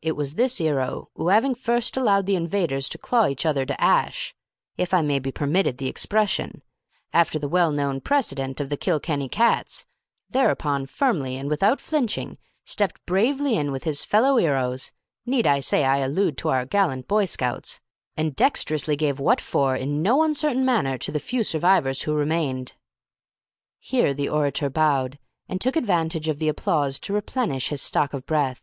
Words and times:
It 0.00 0.12
was 0.12 0.34
this 0.34 0.60
'ero 0.60 1.10
who, 1.16 1.30
'aving 1.30 1.56
first 1.56 1.96
allowed 1.96 2.26
the 2.26 2.36
invaders 2.36 2.88
to 2.90 2.96
claw 2.96 3.26
each 3.26 3.44
other 3.44 3.66
to 3.66 3.80
'ash 3.82 4.32
(if 4.76 4.94
I 4.94 5.02
may 5.02 5.18
be 5.18 5.32
permitted 5.32 5.78
the 5.78 5.88
expression) 5.88 6.62
after 7.12 7.40
the 7.40 7.48
well 7.48 7.72
known 7.72 8.00
precedent 8.00 8.60
of 8.60 8.68
the 8.68 8.76
Kilkenny 8.76 9.28
cats, 9.28 9.84
thereupon 10.30 10.86
firmly 10.86 11.34
and 11.36 11.48
without 11.48 11.80
flinching, 11.80 12.38
stepped 12.64 13.04
bravely 13.04 13.56
in 13.56 13.72
with 13.72 13.82
his 13.82 14.04
fellow 14.04 14.38
'eros 14.38 14.92
need 15.26 15.44
I 15.44 15.58
say 15.58 15.82
I 15.84 15.96
allude 15.98 16.38
to 16.38 16.50
our 16.50 16.64
gallant 16.64 17.08
Boy 17.08 17.24
Scouts? 17.24 17.80
and 18.16 18.36
dexterously 18.36 18.94
gave 18.94 19.18
what 19.18 19.40
for 19.40 19.74
in 19.74 20.02
no 20.02 20.22
uncertain 20.22 20.64
manner 20.64 20.96
to 20.98 21.10
the 21.10 21.18
few 21.18 21.42
survivors 21.42 22.02
who 22.02 22.14
remained." 22.14 22.74
Here 23.80 24.14
the 24.14 24.28
orator 24.28 24.70
bowed, 24.70 25.18
and 25.48 25.60
took 25.60 25.74
advantage 25.74 26.28
of 26.28 26.38
the 26.38 26.46
applause 26.46 27.00
to 27.00 27.12
replenish 27.12 27.70
his 27.70 27.82
stock 27.82 28.14
of 28.14 28.24
breath. 28.24 28.62